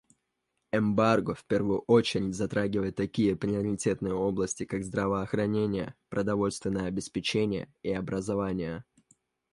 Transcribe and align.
Эмбарго 0.71 1.35
в 1.35 1.45
первую 1.45 1.81
очередь 1.81 2.33
затрагивает 2.33 2.95
такие 2.95 3.35
приоритетные 3.35 4.15
области, 4.15 4.65
как 4.65 4.83
здравоохранение, 4.83 5.93
продовольственное 6.09 6.87
обеспечение 6.87 7.71
и 7.83 7.91
образование. 7.93 8.83